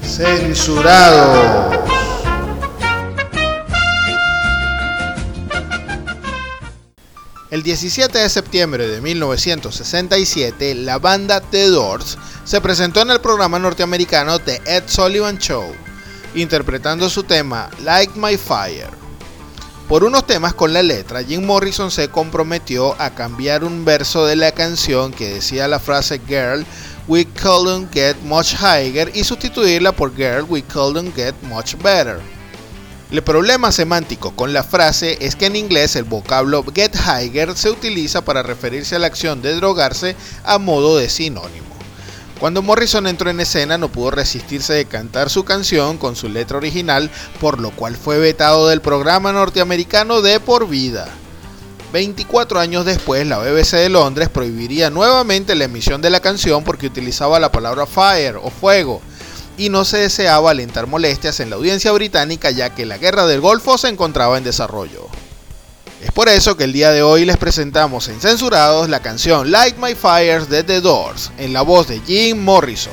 Censurado. 0.00 1.83
El 7.54 7.62
17 7.62 8.18
de 8.18 8.28
septiembre 8.28 8.88
de 8.88 9.00
1967, 9.00 10.74
la 10.74 10.98
banda 10.98 11.40
The 11.40 11.68
Doors 11.68 12.18
se 12.42 12.60
presentó 12.60 13.00
en 13.00 13.12
el 13.12 13.20
programa 13.20 13.60
norteamericano 13.60 14.40
The 14.40 14.60
Ed 14.66 14.82
Sullivan 14.88 15.38
Show, 15.38 15.72
interpretando 16.34 17.08
su 17.08 17.22
tema 17.22 17.70
Like 17.84 18.18
My 18.18 18.36
Fire. 18.36 18.90
Por 19.88 20.02
unos 20.02 20.26
temas 20.26 20.54
con 20.54 20.72
la 20.72 20.82
letra, 20.82 21.22
Jim 21.22 21.46
Morrison 21.46 21.92
se 21.92 22.08
comprometió 22.08 23.00
a 23.00 23.10
cambiar 23.10 23.62
un 23.62 23.84
verso 23.84 24.26
de 24.26 24.34
la 24.34 24.50
canción 24.50 25.12
que 25.12 25.34
decía 25.34 25.68
la 25.68 25.78
frase 25.78 26.20
Girl, 26.26 26.66
we 27.06 27.24
couldn't 27.24 27.94
get 27.94 28.16
much 28.24 28.54
higher 28.54 29.12
y 29.14 29.22
sustituirla 29.22 29.92
por 29.92 30.12
Girl, 30.16 30.44
we 30.48 30.62
couldn't 30.62 31.14
get 31.14 31.36
much 31.42 31.76
better. 31.80 32.20
El 33.10 33.22
problema 33.22 33.70
semántico 33.70 34.34
con 34.34 34.52
la 34.52 34.64
frase 34.64 35.18
es 35.20 35.36
que 35.36 35.46
en 35.46 35.56
inglés 35.56 35.94
el 35.94 36.04
vocablo 36.04 36.64
get 36.74 36.96
higher 36.96 37.54
se 37.54 37.70
utiliza 37.70 38.24
para 38.24 38.42
referirse 38.42 38.96
a 38.96 38.98
la 38.98 39.06
acción 39.06 39.42
de 39.42 39.54
drogarse 39.54 40.16
a 40.42 40.58
modo 40.58 40.96
de 40.96 41.08
sinónimo. 41.10 41.66
Cuando 42.40 42.62
Morrison 42.62 43.06
entró 43.06 43.30
en 43.30 43.40
escena 43.40 43.78
no 43.78 43.88
pudo 43.88 44.10
resistirse 44.10 44.72
de 44.72 44.86
cantar 44.86 45.30
su 45.30 45.44
canción 45.44 45.98
con 45.98 46.16
su 46.16 46.28
letra 46.28 46.56
original, 46.56 47.10
por 47.40 47.60
lo 47.60 47.70
cual 47.70 47.94
fue 47.94 48.18
vetado 48.18 48.68
del 48.68 48.80
programa 48.80 49.32
norteamericano 49.32 50.20
de 50.20 50.40
por 50.40 50.66
vida. 50.66 51.06
24 51.92 52.58
años 52.58 52.84
después, 52.84 53.24
la 53.26 53.38
BBC 53.38 53.76
de 53.76 53.88
Londres 53.88 54.28
prohibiría 54.28 54.90
nuevamente 54.90 55.54
la 55.54 55.64
emisión 55.64 56.02
de 56.02 56.10
la 56.10 56.18
canción 56.18 56.64
porque 56.64 56.88
utilizaba 56.88 57.38
la 57.38 57.52
palabra 57.52 57.86
fire 57.86 58.36
o 58.42 58.50
fuego, 58.50 59.00
y 59.56 59.68
no 59.68 59.84
se 59.84 59.98
deseaba 59.98 60.50
alentar 60.50 60.86
molestias 60.86 61.40
en 61.40 61.50
la 61.50 61.56
audiencia 61.56 61.92
británica 61.92 62.50
ya 62.50 62.74
que 62.74 62.86
la 62.86 62.98
guerra 62.98 63.26
del 63.26 63.40
Golfo 63.40 63.78
se 63.78 63.88
encontraba 63.88 64.38
en 64.38 64.44
desarrollo. 64.44 65.08
Es 66.02 66.12
por 66.12 66.28
eso 66.28 66.56
que 66.56 66.64
el 66.64 66.72
día 66.72 66.90
de 66.90 67.02
hoy 67.02 67.24
les 67.24 67.38
presentamos 67.38 68.08
en 68.08 68.20
Censurados 68.20 68.88
la 68.88 69.00
canción 69.00 69.50
Light 69.50 69.76
My 69.78 69.94
Fires 69.94 70.50
de 70.50 70.62
The 70.62 70.80
Doors 70.80 71.32
en 71.38 71.52
la 71.52 71.62
voz 71.62 71.88
de 71.88 72.00
Jim 72.00 72.38
Morrison. 72.42 72.92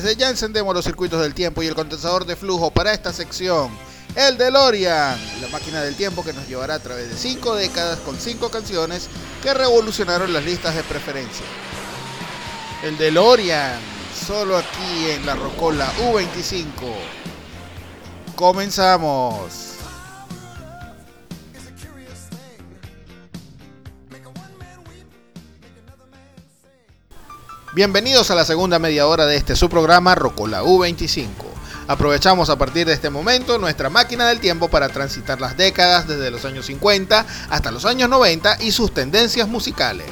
Desde 0.00 0.16
ya 0.16 0.30
encendemos 0.30 0.74
los 0.74 0.86
circuitos 0.86 1.20
del 1.20 1.34
tiempo 1.34 1.62
y 1.62 1.66
el 1.66 1.74
condensador 1.74 2.24
de 2.24 2.34
flujo 2.34 2.70
para 2.70 2.94
esta 2.94 3.12
sección. 3.12 3.70
El 4.16 4.38
DeLorean, 4.38 5.20
la 5.42 5.48
máquina 5.48 5.82
del 5.82 5.94
tiempo 5.94 6.24
que 6.24 6.32
nos 6.32 6.48
llevará 6.48 6.76
a 6.76 6.78
través 6.78 7.10
de 7.10 7.16
cinco 7.18 7.54
décadas 7.54 7.98
con 7.98 8.18
cinco 8.18 8.50
canciones 8.50 9.08
que 9.42 9.52
revolucionaron 9.52 10.32
las 10.32 10.42
listas 10.42 10.74
de 10.74 10.84
preferencia. 10.84 11.44
El 12.82 12.96
DeLorean, 12.96 13.78
solo 14.26 14.56
aquí 14.56 15.10
en 15.10 15.26
la 15.26 15.34
Rocola 15.34 15.92
U25. 15.98 16.64
Comenzamos. 18.36 19.69
Bienvenidos 27.72 28.32
a 28.32 28.34
la 28.34 28.44
segunda 28.44 28.80
media 28.80 29.06
hora 29.06 29.26
de 29.26 29.36
este 29.36 29.54
su 29.54 29.68
programa 29.68 30.16
Rocola 30.16 30.64
U25. 30.64 31.28
Aprovechamos 31.86 32.50
a 32.50 32.58
partir 32.58 32.84
de 32.84 32.94
este 32.94 33.10
momento 33.10 33.58
nuestra 33.58 33.88
máquina 33.88 34.26
del 34.28 34.40
tiempo 34.40 34.66
para 34.66 34.88
transitar 34.88 35.40
las 35.40 35.56
décadas 35.56 36.08
desde 36.08 36.32
los 36.32 36.44
años 36.44 36.66
50 36.66 37.24
hasta 37.48 37.70
los 37.70 37.84
años 37.84 38.08
90 38.08 38.56
y 38.62 38.72
sus 38.72 38.92
tendencias 38.92 39.46
musicales. 39.46 40.08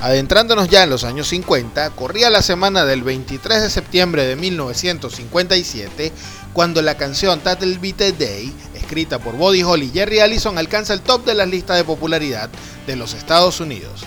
Adentrándonos 0.00 0.68
ya 0.68 0.84
en 0.84 0.90
los 0.90 1.02
años 1.02 1.26
50, 1.26 1.90
corría 1.90 2.30
la 2.30 2.40
semana 2.40 2.84
del 2.84 3.02
23 3.02 3.60
de 3.60 3.70
septiembre 3.70 4.26
de 4.26 4.36
1957 4.36 6.12
cuando 6.52 6.80
la 6.80 6.96
canción 6.96 7.40
Tattle 7.40 7.78
Beat 7.78 8.16
Day, 8.16 8.52
escrita 8.74 9.18
por 9.18 9.34
Buddy 9.34 9.64
Holly 9.64 9.86
y 9.86 9.90
Jerry 9.90 10.20
Allison, 10.20 10.58
alcanza 10.58 10.92
el 10.92 11.00
top 11.00 11.24
de 11.24 11.34
las 11.34 11.48
listas 11.48 11.76
de 11.76 11.82
popularidad 11.82 12.50
de 12.86 12.94
los 12.94 13.14
Estados 13.14 13.58
Unidos. 13.58 14.04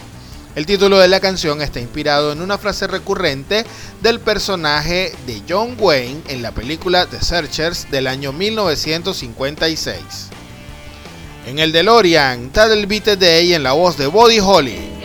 El 0.57 0.65
título 0.65 0.97
de 0.97 1.07
la 1.07 1.19
canción 1.19 1.61
está 1.61 1.79
inspirado 1.79 2.31
en 2.31 2.41
una 2.41 2.57
frase 2.57 2.87
recurrente 2.87 3.63
del 4.01 4.19
personaje 4.19 5.13
de 5.27 5.43
John 5.47 5.77
Wayne 5.77 6.23
en 6.29 6.41
la 6.41 6.51
película 6.51 7.05
The 7.05 7.21
Searchers 7.21 7.91
del 7.91 8.07
año 8.07 8.33
1956. 8.33 9.99
En 11.45 11.59
el 11.59 11.71
DeLorean, 11.71 12.49
Tattle 12.49 12.87
Beat 12.87 13.07
a 13.09 13.15
Day 13.15 13.53
en 13.53 13.61
la 13.61 13.73
voz 13.73 13.99
de 13.99 14.07
Buddy 14.07 14.39
Holly. 14.39 14.96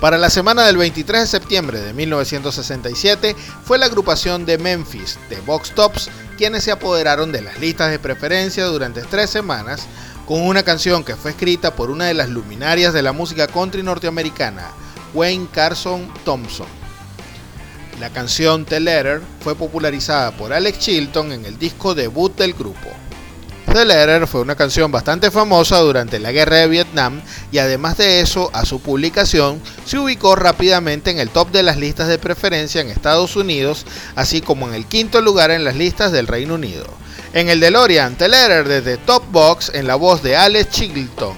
Para 0.00 0.16
la 0.16 0.30
semana 0.30 0.64
del 0.64 0.78
23 0.78 1.20
de 1.20 1.26
septiembre 1.26 1.78
de 1.78 1.92
1967 1.92 3.36
fue 3.64 3.76
la 3.76 3.84
agrupación 3.84 4.46
de 4.46 4.56
Memphis, 4.56 5.18
The 5.28 5.42
Box 5.42 5.74
Tops, 5.74 6.08
quienes 6.38 6.64
se 6.64 6.72
apoderaron 6.72 7.32
de 7.32 7.42
las 7.42 7.60
listas 7.60 7.90
de 7.90 7.98
preferencia 7.98 8.64
durante 8.64 9.02
tres 9.02 9.28
semanas 9.28 9.86
con 10.26 10.40
una 10.40 10.62
canción 10.62 11.04
que 11.04 11.16
fue 11.16 11.32
escrita 11.32 11.74
por 11.76 11.90
una 11.90 12.06
de 12.06 12.14
las 12.14 12.30
luminarias 12.30 12.94
de 12.94 13.02
la 13.02 13.12
música 13.12 13.46
country 13.46 13.82
norteamericana, 13.82 14.70
Wayne 15.12 15.48
Carson 15.52 16.10
Thompson. 16.24 16.68
La 18.00 18.08
canción 18.08 18.64
The 18.64 18.80
Letter 18.80 19.20
fue 19.40 19.54
popularizada 19.54 20.30
por 20.30 20.54
Alex 20.54 20.78
Chilton 20.78 21.32
en 21.32 21.44
el 21.44 21.58
disco 21.58 21.94
debut 21.94 22.34
del 22.38 22.54
grupo. 22.54 22.88
The 23.72 23.84
Letter 23.84 24.26
fue 24.26 24.40
una 24.40 24.56
canción 24.56 24.90
bastante 24.90 25.30
famosa 25.30 25.78
durante 25.78 26.18
la 26.18 26.32
guerra 26.32 26.56
de 26.56 26.66
Vietnam 26.66 27.22
y 27.52 27.58
además 27.58 27.96
de 27.98 28.20
eso, 28.20 28.50
a 28.52 28.64
su 28.64 28.80
publicación 28.80 29.62
se 29.84 29.96
ubicó 29.96 30.34
rápidamente 30.34 31.12
en 31.12 31.20
el 31.20 31.30
top 31.30 31.52
de 31.52 31.62
las 31.62 31.76
listas 31.76 32.08
de 32.08 32.18
preferencia 32.18 32.80
en 32.80 32.90
Estados 32.90 33.36
Unidos, 33.36 33.86
así 34.16 34.40
como 34.40 34.66
en 34.66 34.74
el 34.74 34.86
quinto 34.86 35.20
lugar 35.20 35.52
en 35.52 35.62
las 35.62 35.76
listas 35.76 36.10
del 36.10 36.26
Reino 36.26 36.54
Unido. 36.54 36.84
En 37.32 37.48
el 37.48 37.60
DeLorean, 37.60 38.16
The 38.16 38.28
Letter 38.28 38.66
desde 38.66 38.96
Top 38.96 39.22
Box 39.30 39.70
en 39.72 39.86
la 39.86 39.94
voz 39.94 40.20
de 40.24 40.36
Alex 40.36 40.70
Chilton. 40.70 41.36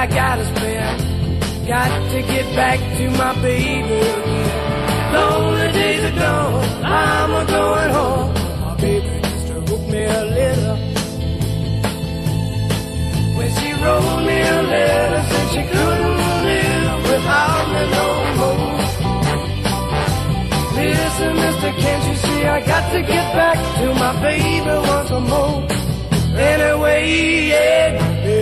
I 0.00 0.06
gotta 0.06 0.46
spend. 0.46 1.66
Got 1.68 2.10
to 2.12 2.22
get 2.22 2.46
back 2.56 2.78
to 2.96 3.10
my 3.20 3.34
baby 3.42 3.98
again. 4.00 5.12
Lonely 5.12 5.72
days 5.72 6.04
are 6.10 6.18
gone, 6.18 6.64
I'm 6.82 7.30
a 7.34 7.44
going 7.44 7.90
home. 7.90 8.32
My 8.62 8.76
baby 8.80 9.20
just 9.20 9.52
wrote 9.52 9.86
me 9.92 10.02
a 10.04 10.24
letter. 10.24 10.76
When 13.36 13.50
she 13.58 13.68
wrote 13.82 14.24
me 14.24 14.40
a 14.40 14.62
letter, 14.72 15.22
said 15.28 15.48
she 15.52 15.62
couldn't 15.68 16.16
live 16.48 17.02
without 17.10 17.66
me 17.74 17.82
no 17.98 18.06
more. 18.40 18.80
Listen, 20.80 21.32
mister, 21.36 21.72
can't 21.82 22.04
you 22.08 22.14
see 22.24 22.46
I 22.46 22.60
got 22.64 22.90
to 22.94 23.00
get 23.02 23.26
back 23.36 23.58
to 23.80 23.86
my 24.00 24.12
baby 24.22 24.64
once 24.66 25.10
more? 25.28 25.60
Anyway, 26.40 27.48
yeah, 27.50 28.19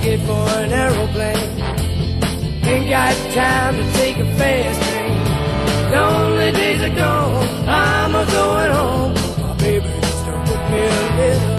ticket 0.00 0.20
for 0.26 0.32
an 0.32 0.72
aeroplane. 0.72 1.60
Ain't 2.64 2.90
got 2.90 3.14
time 3.32 3.76
to 3.76 3.92
take 3.92 4.16
a 4.18 4.26
fast 4.36 4.80
train. 4.90 5.92
Lonely 5.92 6.52
days 6.52 6.82
are 6.82 6.94
gone, 6.94 7.68
I'm 7.68 8.14
a 8.14 8.24
going 8.26 8.72
home. 8.72 9.14
My 9.42 9.54
baby 9.56 9.86
just 10.00 10.24
to 10.24 10.32
put 10.46 10.70
me 10.70 10.78
a 10.78 11.16
letter. 11.16 11.57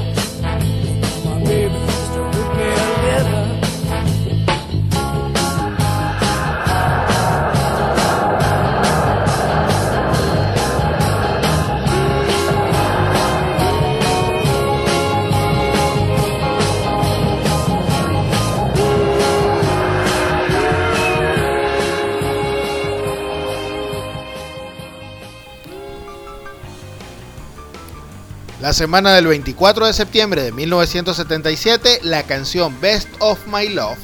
La 28.69 28.73
semana 28.73 29.15
del 29.15 29.25
24 29.25 29.87
de 29.87 29.93
septiembre 29.93 30.43
de 30.43 30.51
1977, 30.51 32.01
la 32.03 32.21
canción 32.21 32.79
Best 32.79 33.09
of 33.17 33.39
My 33.47 33.67
Love 33.67 33.97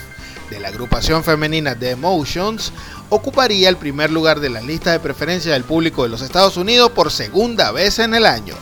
de 0.49 0.59
la 0.59 0.70
agrupación 0.70 1.24
femenina 1.24 1.78
The 1.78 1.91
Emotions 1.91 2.72
ocuparía 3.09 3.70
el 3.70 3.78
primer 3.78 4.09
lugar 4.09 4.39
de 4.39 4.49
las 4.49 4.63
listas 4.63 4.93
de 4.93 4.99
preferencia 4.99 5.53
del 5.53 5.66
público 5.66 6.01
de 6.01 6.09
los 6.09 6.24
Estados 6.24 6.57
Unidos 6.57 6.89
por 6.95 7.11
segunda 7.11 7.72
vez 7.72 7.99
en 7.99 8.16
el 8.16 8.26
año. 8.26 8.55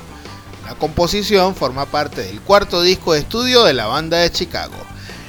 La 0.66 0.76
composición 0.76 1.56
forma 1.56 1.86
parte 1.86 2.22
del 2.22 2.42
cuarto 2.42 2.82
disco 2.82 3.14
de 3.14 3.20
estudio 3.20 3.64
de 3.64 3.74
la 3.74 3.86
banda 3.86 4.18
de 4.18 4.30
Chicago. 4.30 4.76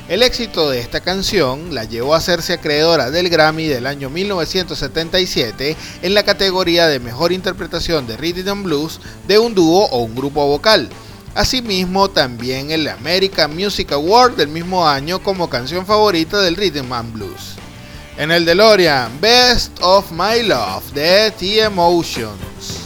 El 0.07 0.23
éxito 0.23 0.69
de 0.69 0.81
esta 0.81 1.01
canción 1.01 1.75
la 1.75 1.85
llevó 1.85 2.15
a 2.15 2.19
hacerse 2.19 2.53
acreedora 2.53 3.11
del 3.11 3.31
Grammy 3.31 3.69
del 3.69 3.87
año 3.87 4.11
1977 4.11 5.77
en 6.03 6.13
la 6.13 6.25
categoría 6.25 6.89
de 6.89 7.01
Mejor 7.01 7.33
Interpretación 7.33 8.07
de 8.07 8.19
Rhythm 8.19 8.51
and 8.51 8.65
Blues 8.65 9.01
de 9.27 9.39
un 9.39 9.55
dúo 9.55 9.87
o 9.87 10.01
un 10.01 10.15
grupo 10.15 10.47
vocal. 10.47 10.91
Asimismo, 11.35 12.11
también 12.11 12.71
el 12.71 12.87
American 12.87 13.57
Music 13.57 13.93
Award 13.93 14.37
del 14.37 14.49
mismo 14.49 14.87
año 14.87 15.23
como 15.23 15.49
canción 15.49 15.87
favorita 15.87 16.43
del 16.43 16.57
Rhythm 16.57 16.93
and 16.93 17.13
Blues. 17.15 17.55
En 18.19 18.31
el 18.31 18.45
DeLorean, 18.45 19.19
Best 19.23 19.79
of 19.81 20.13
My 20.13 20.43
Love 20.43 20.93
de 20.93 21.33
The 21.39 21.63
Emotions. 21.63 22.84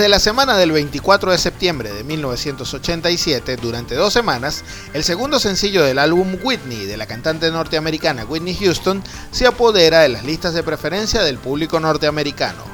Desde 0.00 0.08
la 0.08 0.18
semana 0.18 0.56
del 0.56 0.72
24 0.72 1.30
de 1.30 1.36
septiembre 1.36 1.92
de 1.92 2.04
1987, 2.04 3.56
durante 3.58 3.94
dos 3.94 4.14
semanas, 4.14 4.64
el 4.94 5.04
segundo 5.04 5.38
sencillo 5.38 5.84
del 5.84 5.98
álbum 5.98 6.38
Whitney 6.42 6.86
de 6.86 6.96
la 6.96 7.04
cantante 7.04 7.50
norteamericana 7.50 8.24
Whitney 8.24 8.54
Houston 8.54 9.02
se 9.30 9.46
apodera 9.46 10.00
de 10.00 10.08
las 10.08 10.24
listas 10.24 10.54
de 10.54 10.62
preferencia 10.62 11.22
del 11.22 11.36
público 11.36 11.78
norteamericano. 11.80 12.64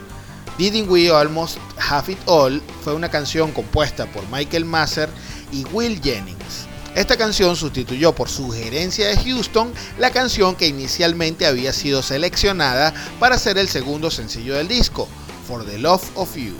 Didn't 0.56 0.88
We 0.88 1.10
Almost 1.10 1.58
Have 1.90 2.12
It 2.12 2.18
All 2.26 2.62
fue 2.84 2.94
una 2.94 3.10
canción 3.10 3.50
compuesta 3.50 4.06
por 4.06 4.22
Michael 4.28 4.64
Masser 4.64 5.08
y 5.50 5.64
Will 5.72 6.00
Jennings. 6.00 6.68
Esta 6.94 7.16
canción 7.16 7.56
sustituyó 7.56 8.14
por 8.14 8.28
sugerencia 8.28 9.08
de 9.08 9.16
Houston 9.16 9.72
la 9.98 10.12
canción 10.12 10.54
que 10.54 10.68
inicialmente 10.68 11.44
había 11.44 11.72
sido 11.72 12.04
seleccionada 12.04 12.94
para 13.18 13.36
ser 13.36 13.58
el 13.58 13.66
segundo 13.66 14.12
sencillo 14.12 14.54
del 14.54 14.68
disco, 14.68 15.08
For 15.48 15.66
the 15.66 15.76
Love 15.76 16.04
of 16.14 16.36
You. 16.36 16.54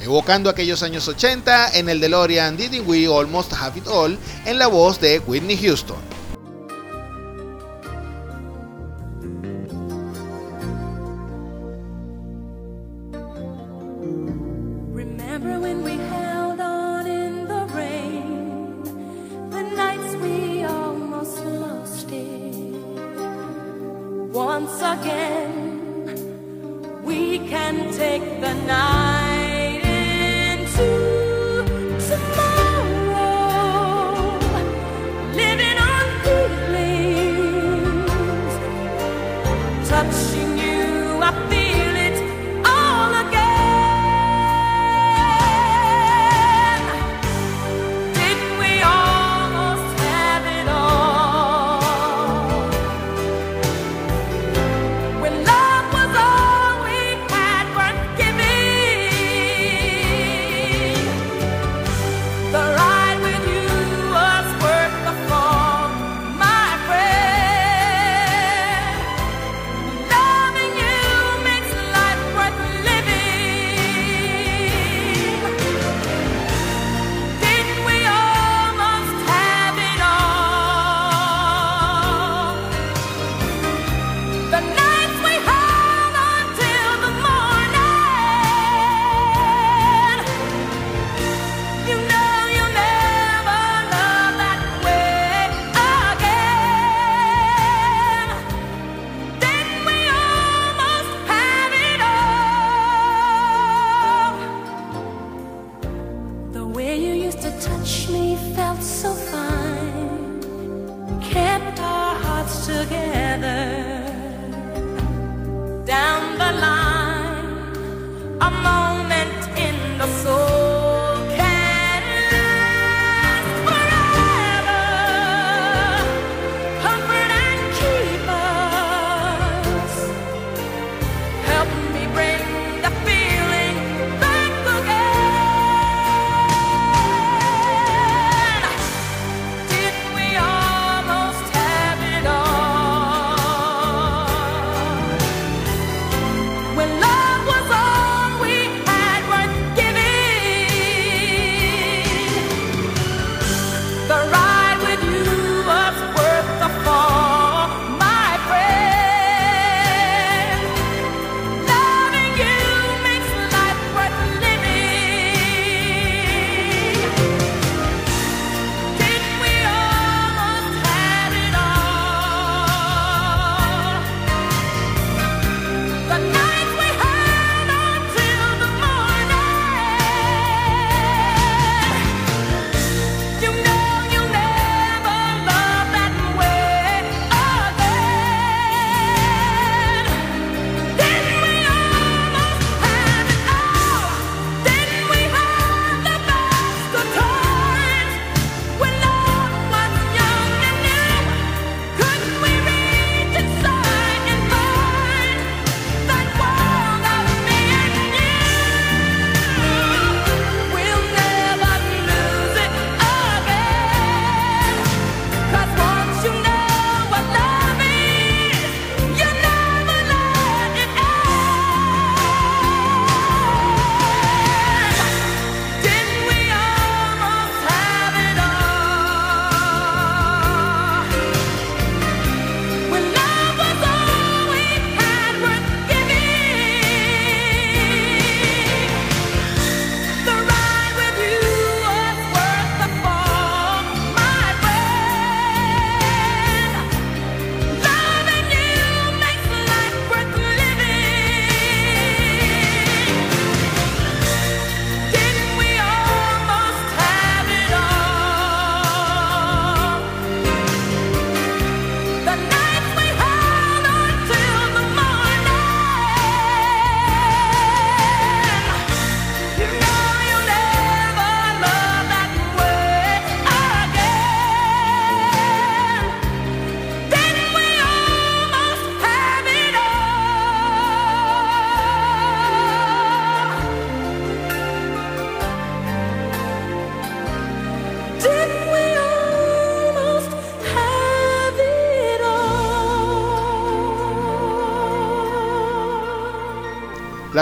Evocando 0.00 0.50
aquellos 0.50 0.82
años 0.82 1.08
80 1.08 1.78
en 1.78 1.88
el 1.88 2.00
DeLorean 2.00 2.56
Didn't 2.56 2.86
We 2.86 3.06
Almost 3.06 3.52
Have 3.54 3.78
It 3.78 3.86
All 3.86 4.18
en 4.44 4.58
la 4.58 4.66
voz 4.66 5.00
de 5.00 5.20
Whitney 5.20 5.56
Houston. 5.56 5.96
Remember 14.92 15.58
when 15.58 15.84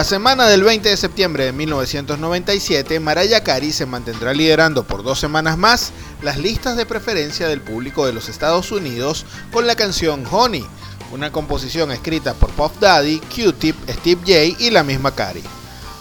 La 0.03 0.09
semana 0.09 0.49
del 0.49 0.65
20 0.65 0.89
de 0.89 0.97
septiembre 0.97 1.45
de 1.45 1.53
1997, 1.53 2.99
Mariah 2.99 3.45
Carey 3.45 3.71
se 3.71 3.87
mantendrá 3.87 4.35
liderando 4.35 4.83
por 4.83 5.05
dos 5.05 5.21
semanas 5.21 5.57
más 5.57 5.93
las 6.23 6.39
listas 6.39 6.77
de 6.77 6.87
preferencia 6.87 7.47
del 7.47 7.61
público 7.61 8.05
de 8.05 8.13
los 8.13 8.29
Estados 8.29 8.73
Unidos 8.73 9.25
con 9.53 9.65
la 9.69 9.77
canción 9.77 10.25
Honey, 10.29 10.67
una 11.13 11.31
composición 11.31 11.93
escrita 11.93 12.35
por 12.35 12.51
Puff 12.51 12.81
Daddy, 12.81 13.21
Q-Tip, 13.21 13.77
Steve 13.91 14.21
J 14.23 14.65
y 14.65 14.71
la 14.71 14.83
misma 14.83 15.15
Carey. 15.15 15.45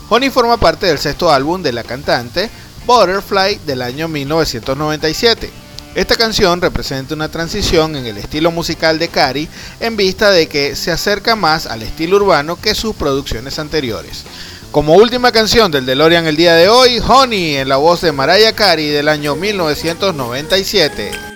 Honey 0.10 0.32
forma 0.32 0.58
parte 0.58 0.88
del 0.88 0.98
sexto 0.98 1.32
álbum 1.32 1.62
de 1.62 1.72
la 1.72 1.84
cantante, 1.84 2.50
Butterfly, 2.88 3.60
del 3.68 3.84
año 3.84 4.08
1997. 4.08 5.61
Esta 5.94 6.16
canción 6.16 6.62
representa 6.62 7.14
una 7.14 7.28
transición 7.28 7.98
en 7.98 8.06
el 8.06 8.18
estilo 8.18 8.50
musical 8.50 8.98
de 8.98 9.10
Cari 9.10 9.50
en 9.82 9.98
vista 9.98 10.32
de 10.32 10.48
que 10.48 10.78
se 10.78 10.90
acerca 10.90 11.36
más 11.36 11.66
al 11.66 11.84
estilo 11.84 12.16
urbano 12.16 12.56
que 12.56 12.76
sus 12.76 12.96
producciones 12.96 13.60
anteriores. 13.60 14.24
Como 14.72 14.96
última 14.96 15.34
canción 15.34 15.70
del 15.70 15.86
DeLorean 15.86 16.28
el 16.28 16.38
día 16.38 16.56
de 16.56 16.70
hoy, 16.70 17.02
Honey 17.06 17.58
en 17.58 17.68
la 17.68 17.76
voz 17.76 18.00
de 18.00 18.14
Mariah 18.14 18.54
Carey 18.54 18.88
del 18.88 19.10
año 19.10 19.36
1997. 19.36 21.31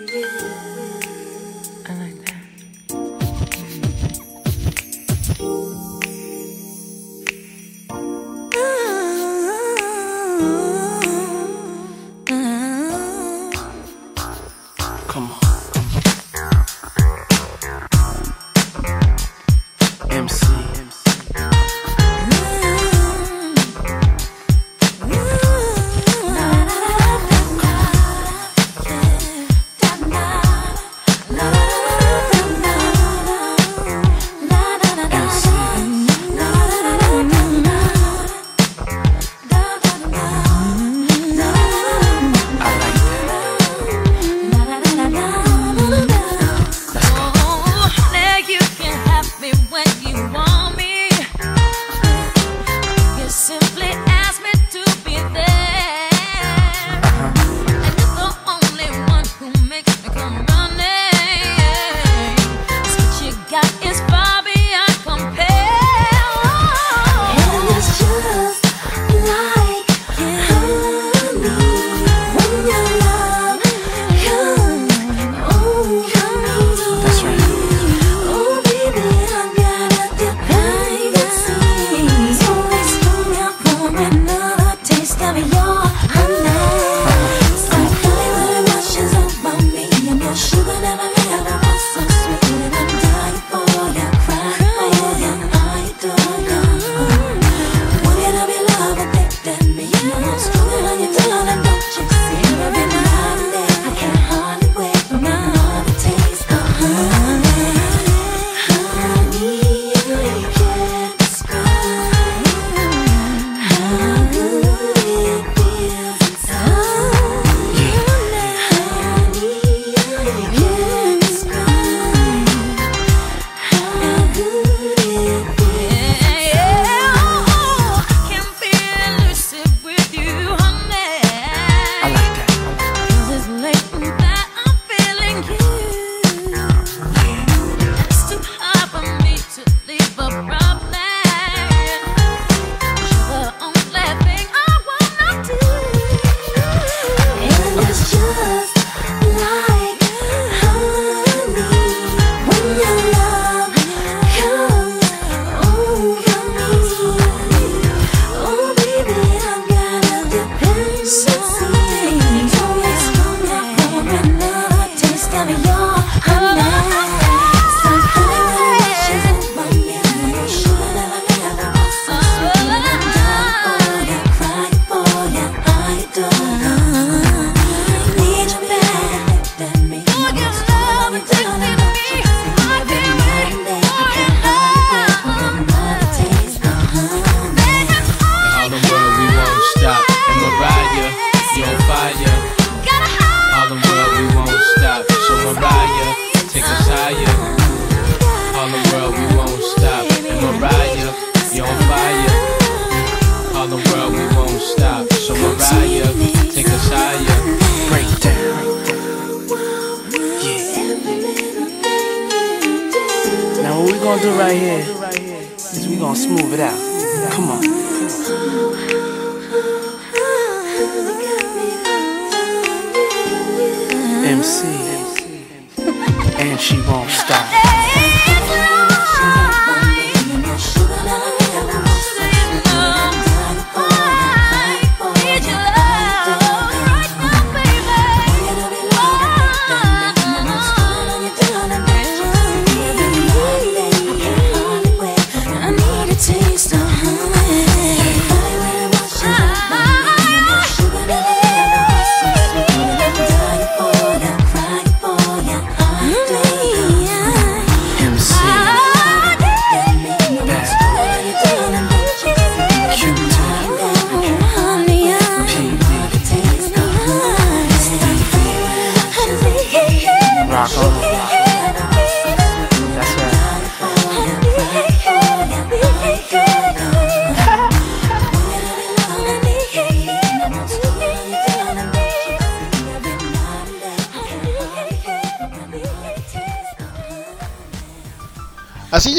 got 63.56 63.86
is 63.86 64.02
fun. 64.12 64.25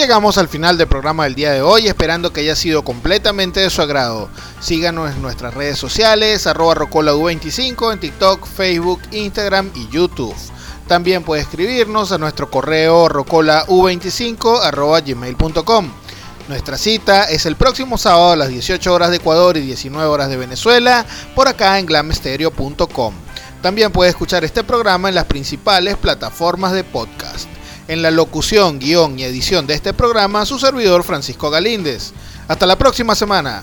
Llegamos 0.06 0.38
al 0.38 0.46
final 0.46 0.78
del 0.78 0.86
programa 0.86 1.24
del 1.24 1.34
día 1.34 1.50
de 1.50 1.62
hoy, 1.62 1.88
esperando 1.88 2.32
que 2.32 2.42
haya 2.42 2.54
sido 2.54 2.84
completamente 2.84 3.58
de 3.58 3.70
su 3.70 3.82
agrado. 3.82 4.28
Síganos 4.60 5.10
en 5.10 5.20
nuestras 5.20 5.52
redes 5.52 5.80
sociales, 5.80 6.46
arroba 6.46 6.76
rocolau25 6.76 7.92
en 7.92 7.98
TikTok, 7.98 8.46
Facebook, 8.46 9.00
Instagram 9.10 9.68
y 9.74 9.88
YouTube. 9.88 10.32
También 10.86 11.24
puede 11.24 11.42
escribirnos 11.42 12.12
a 12.12 12.18
nuestro 12.18 12.48
correo 12.48 13.08
rocolau25 13.08 14.60
arroba 14.62 15.00
gmail.com. 15.00 15.90
Nuestra 16.46 16.78
cita 16.78 17.24
es 17.24 17.44
el 17.44 17.56
próximo 17.56 17.98
sábado 17.98 18.30
a 18.30 18.36
las 18.36 18.48
18 18.48 18.94
horas 18.94 19.10
de 19.10 19.16
Ecuador 19.16 19.56
y 19.56 19.62
19 19.62 20.06
horas 20.06 20.28
de 20.28 20.36
Venezuela, 20.36 21.04
por 21.34 21.48
acá 21.48 21.80
en 21.80 21.86
glamestereo.com. 21.86 23.12
También 23.60 23.90
puede 23.90 24.10
escuchar 24.10 24.44
este 24.44 24.62
programa 24.62 25.08
en 25.08 25.16
las 25.16 25.24
principales 25.24 25.96
plataformas 25.96 26.70
de 26.70 26.84
podcast. 26.84 27.55
En 27.88 28.02
la 28.02 28.10
locución, 28.10 28.80
guion 28.80 29.18
y 29.18 29.22
edición 29.22 29.66
de 29.66 29.74
este 29.74 29.92
programa, 29.92 30.44
su 30.44 30.58
servidor 30.58 31.04
Francisco 31.04 31.50
Galíndez. 31.50 32.12
Hasta 32.48 32.66
la 32.66 32.76
próxima 32.76 33.14
semana. 33.14 33.62